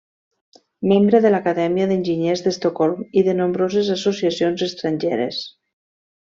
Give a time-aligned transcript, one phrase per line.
[0.91, 5.45] Membre de l'Acadèmia d'Enginyers d'Estocolm i de nombroses associacions estrangeres.